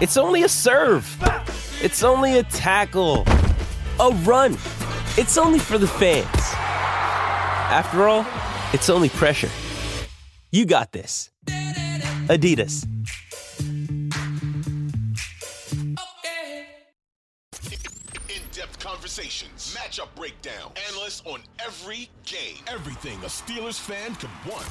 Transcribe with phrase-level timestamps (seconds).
[0.00, 1.14] It's only a serve.
[1.82, 3.26] It's only a tackle.
[4.00, 4.54] A run.
[5.18, 6.26] It's only for the fans.
[7.70, 8.26] After all,
[8.72, 9.50] it's only pressure.
[10.50, 11.30] You got this.
[12.28, 12.86] Adidas.
[18.28, 24.66] In-depth conversations, matchup breakdown, analysts on every game, everything a Steelers fan could want.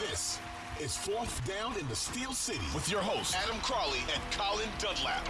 [0.00, 0.38] This
[0.80, 5.28] is Fourth Down in the Steel City with your hosts Adam Crowley and Colin Dunlap.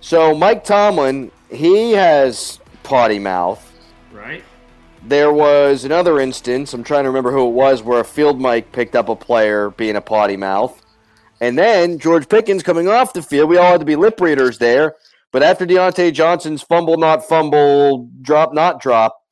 [0.00, 3.72] So Mike Tomlin, he has potty mouth.
[4.12, 4.44] Right.
[5.02, 8.72] There was another instance, I'm trying to remember who it was, where a field mic
[8.72, 10.82] picked up a player being a potty mouth.
[11.40, 14.58] And then George Pickens coming off the field, we all had to be lip readers
[14.58, 14.96] there.
[15.32, 19.22] But after Diontae Johnson's fumble, not fumble, drop, not drop,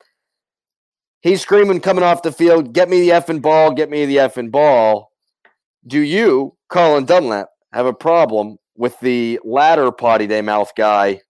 [1.24, 4.52] he's screaming coming off the field, get me the effing ball, get me the effing
[4.52, 5.10] ball.
[5.86, 11.20] Do you, Colin Dunlap, have a problem with the latter potty day mouth guy,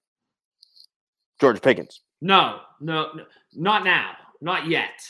[1.40, 2.02] George Pickens?
[2.20, 3.24] No, no, no,
[3.54, 4.12] not now,
[4.42, 5.00] not yet.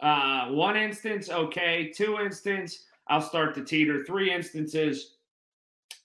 [0.00, 1.92] Uh, one instance, okay.
[1.94, 4.04] Two instance, I'll start to teeter.
[4.04, 5.16] Three instances,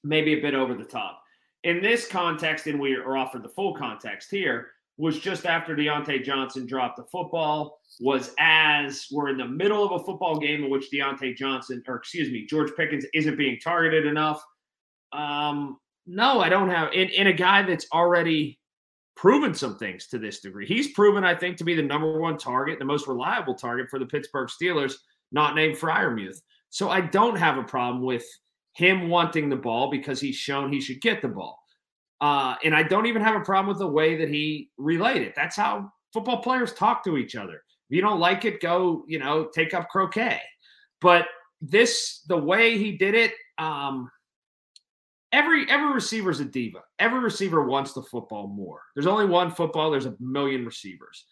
[0.04, 1.22] maybe a bit over the top.
[1.64, 6.24] In this context, and we are offered the full context here, was just after Diontae
[6.24, 10.72] Johnson dropped the football, was as we're in the middle of a football game in
[10.72, 14.44] which Diontae Johnson, or excuse me, George Pickens isn't being targeted enough.
[15.14, 15.78] Um,
[16.08, 18.60] no, I don't have in, in a guy that's already
[19.16, 20.66] proven some things to this degree.
[20.66, 24.00] He's proven, I think, to be the number one target, the most reliable target for
[24.00, 24.94] the Pittsburgh Steelers,
[25.32, 26.38] not named Freiermuth.
[26.70, 28.26] So I don't have a problem with
[28.74, 31.60] him wanting the ball because he's shown he should get the ball.
[32.20, 35.34] Uh, and I don't even have a problem with the way that he relayed it.
[35.36, 37.62] That's how football players talk to each other.
[37.90, 40.42] If you don't like it, go, you know, take up croquet.
[41.00, 41.28] But
[41.62, 44.10] this, the way he did it, um,
[45.32, 46.80] every every receiver's a diva.
[47.00, 48.82] Every receiver wants the football more.
[48.96, 51.26] There's only one football, there's a million receivers.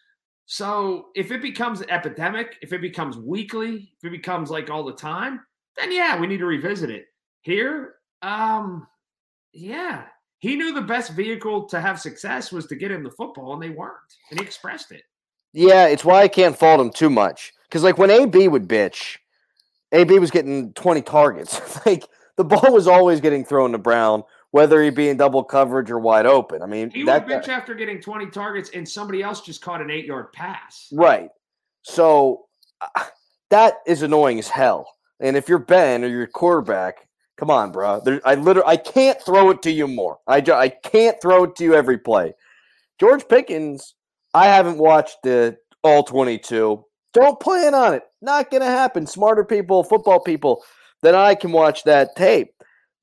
[0.46, 4.84] So if it becomes an epidemic, if it becomes weekly, if it becomes like all
[4.84, 5.42] the time,
[5.76, 7.06] then yeah, we need to revisit it.
[7.42, 8.88] Here, um,
[9.54, 10.06] yeah,
[10.46, 13.64] he knew the best vehicle to have success was to get him the football, and
[13.64, 13.96] they weren't,
[14.30, 15.02] and he expressed it.
[15.54, 17.52] Yeah, it's why I can't fault him too much.
[17.64, 19.18] Because like when AB would bitch,
[19.92, 21.84] AB was getting 20 targets.
[21.88, 25.90] like the ball was always getting thrown to Brown, whether he be in double coverage
[25.90, 26.62] or wide open.
[26.62, 29.82] I mean, He that would bitch after getting 20 targets, and somebody else just caught
[29.82, 30.90] an eight yard pass.
[30.94, 31.30] right.
[31.82, 32.46] So
[32.82, 33.06] uh,
[33.50, 34.94] that is annoying as hell.
[35.20, 37.05] And if you're Ben or you're quarterback,
[37.38, 38.02] come on, bro.
[38.02, 40.20] There, I literally I can't throw it to you more.
[40.28, 42.34] I I can't throw it to you every play.
[43.00, 43.96] George Pickens,
[44.34, 46.84] I haven't watched the all 22.
[47.14, 48.04] Don't plan on it.
[48.22, 49.08] Not going to happen.
[49.08, 50.64] Smarter people, football people,
[51.02, 52.50] than I can watch that tape.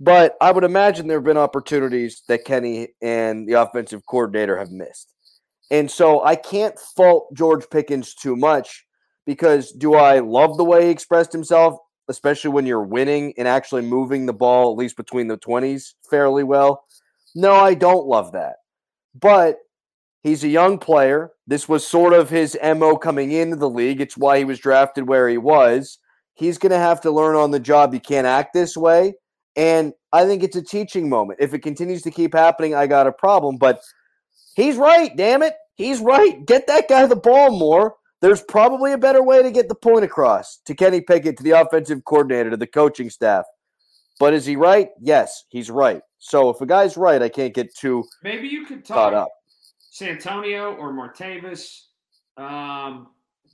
[0.00, 4.70] But I would imagine there have been opportunities that Kenny and the offensive coordinator have
[4.70, 5.14] missed.
[5.70, 8.84] And so I can't fault George Pickens too much
[9.24, 11.78] because do I love the way he expressed himself,
[12.08, 16.44] especially when you're winning and actually moving the ball at least between the 20s fairly
[16.44, 16.84] well?
[17.34, 18.56] No, I don't love that.
[19.14, 19.58] But
[20.22, 21.30] he's a young player.
[21.46, 24.00] This was sort of his MO coming into the league.
[24.00, 25.98] It's why he was drafted where he was.
[26.34, 27.92] He's going to have to learn on the job.
[27.92, 29.14] He can't act this way.
[29.56, 31.40] And I think it's a teaching moment.
[31.42, 33.58] If it continues to keep happening, I got a problem.
[33.58, 33.80] But
[34.56, 35.54] he's right, damn it.
[35.76, 36.44] he's right.
[36.46, 37.96] Get that guy the ball more.
[38.22, 41.50] There's probably a better way to get the point across to Kenny Pickett, to the
[41.50, 43.44] offensive coordinator, to the coaching staff.
[44.20, 44.90] But is he right?
[45.00, 46.00] Yes, he's right.
[46.18, 49.28] So if a guy's right, I can't get too Maybe you could caught talk up.
[49.90, 51.86] Santonio or Martavis.
[52.36, 53.08] Um,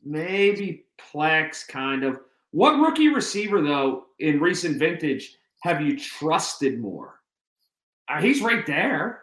[0.04, 2.20] maybe Plax, kind of.
[2.50, 7.20] What rookie receiver, though, in recent vintage, have you trusted more?
[8.08, 9.22] Uh, he's right there.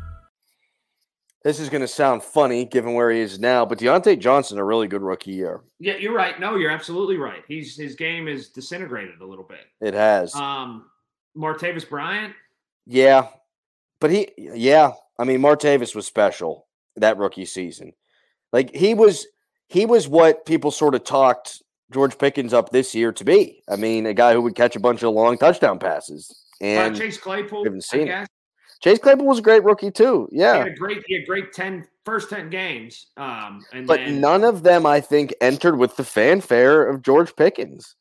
[1.43, 4.63] This is going to sound funny given where he is now, but Diontae Johnson a
[4.63, 5.61] really good rookie year.
[5.79, 6.39] Yeah, you're right.
[6.39, 7.43] No, you're absolutely right.
[7.47, 9.65] He's his game is disintegrated a little bit.
[9.79, 10.35] It has.
[10.35, 10.85] Um,
[11.35, 12.33] Martavis Bryant.
[12.85, 13.27] Yeah,
[13.99, 17.93] but he, yeah, I mean, Martavis was special that rookie season.
[18.53, 19.25] Like he was,
[19.67, 23.63] he was what people sort of talked George Pickens up this year to be.
[23.69, 26.45] I mean, a guy who would catch a bunch of long touchdown passes.
[26.61, 27.63] Uh, And Chase Claypool.
[27.63, 28.27] haven't I seen it.
[28.81, 30.27] Chase Claypool was a great rookie too.
[30.31, 33.07] Yeah, he had a great, he had great 10, first 10 games.
[33.15, 37.35] Um, and but then, none of them, I think, entered with the fanfare of George
[37.35, 37.95] Pickens.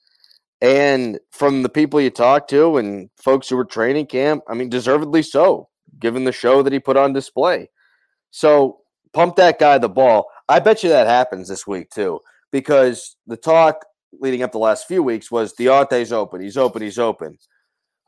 [0.62, 4.68] And from the people you talk to and folks who were training camp, I mean,
[4.68, 5.68] deservedly so,
[5.98, 7.70] given the show that he put on display.
[8.30, 8.80] So
[9.12, 10.26] pump that guy the ball.
[10.48, 12.20] I bet you that happens this week too,
[12.52, 16.40] because the talk leading up the last few weeks was Diontae's open.
[16.40, 16.82] He's open.
[16.82, 17.38] He's open.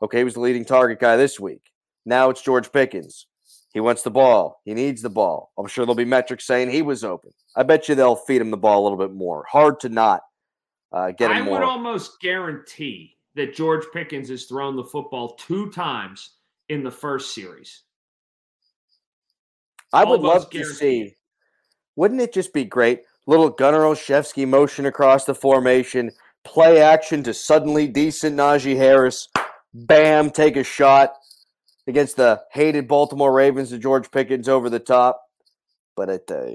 [0.01, 1.61] Okay, he was the leading target guy this week.
[2.05, 3.27] Now it's George Pickens.
[3.73, 4.61] He wants the ball.
[4.65, 5.51] He needs the ball.
[5.57, 7.31] I'm sure there'll be metrics saying he was open.
[7.55, 9.45] I bet you they'll feed him the ball a little bit more.
[9.49, 10.21] Hard to not
[10.91, 11.59] uh, get him I more.
[11.59, 16.35] would almost guarantee that George Pickens has thrown the football two times
[16.69, 17.81] in the first series.
[19.91, 21.15] I would almost love to see.
[21.95, 23.01] Wouldn't it just be great?
[23.25, 26.11] Little Gunnar Olszewski motion across the formation,
[26.43, 29.29] play action to suddenly decent Najee Harris.
[29.73, 31.13] Bam, take a shot
[31.87, 35.21] against the hated Baltimore Ravens to George Pickens over the top.
[35.95, 36.09] But.
[36.31, 36.47] Uh,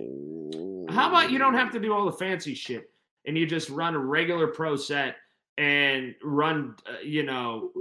[0.92, 2.90] How about you don't have to do all the fancy shit
[3.26, 5.16] and you just run a regular pro set
[5.58, 7.72] and run, uh, you know,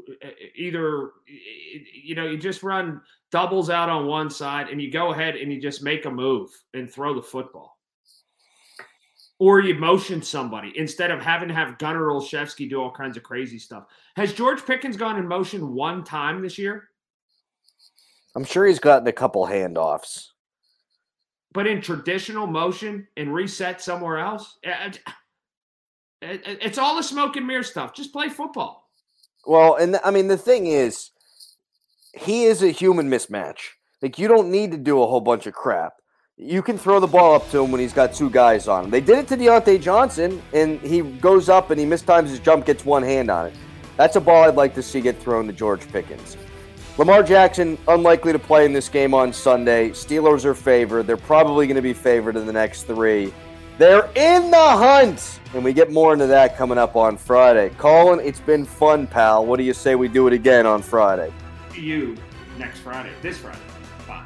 [0.55, 1.11] either,
[2.03, 2.99] you know, you just run
[3.31, 6.49] doubles out on one side and you go ahead and you just make a move
[6.73, 7.77] and throw the football.
[9.39, 13.21] Or you motion somebody instead of having to have Gunnar Olszewski do all kinds of
[13.21, 13.85] crazy stuff.
[14.15, 16.89] Has George Pickens gone in motion one time this year?
[18.37, 20.27] I'm sure he's gotten a couple handoffs.
[21.53, 24.59] but in traditional motion and reset somewhere else.
[24.63, 24.99] it-
[26.21, 27.93] it- It's all the smoke and mirror stuff.
[27.95, 28.91] Just play football.
[29.45, 31.09] Well, and I mean the thing is,
[32.13, 33.69] he is a human mismatch.
[34.03, 35.93] Like you don't need to do a whole bunch of crap.
[36.35, 38.89] You can throw the ball up to him when he's got two guys on him.
[38.91, 42.67] They did it to Diontae Johnson, and he goes up and he mistimes his jump,
[42.67, 43.53] gets one hand on it.
[43.95, 46.37] That's a ball I'd like to see get thrown to George Pickens.
[46.97, 49.91] Lamar Jackson unlikely to play in this game on Sunday.
[49.91, 51.05] Steelers are favored.
[51.05, 53.31] They're probably going to be favored in the next three.
[53.77, 57.69] They're in the hunt, and we get more into that coming up on Friday.
[57.77, 59.45] Colin, it's been fun, pal.
[59.45, 61.31] What do you say we do it again on Friday?
[61.71, 62.17] See you
[62.57, 63.11] next Friday.
[63.21, 63.59] This Friday.
[64.07, 64.25] Bye.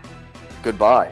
[0.63, 1.11] Goodbye.